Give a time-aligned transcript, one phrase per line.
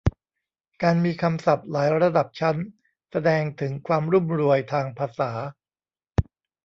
[0.83, 2.57] การมีคำศัพท์หลายระดับชั้น
[3.11, 5.31] แสดงถึงความรุ่มรวยทางภาษา